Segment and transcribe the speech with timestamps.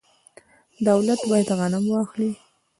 [0.87, 2.31] دولت باید غنم واخلي.